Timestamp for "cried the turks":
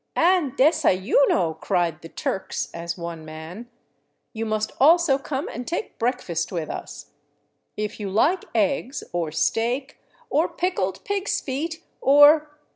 1.61-2.71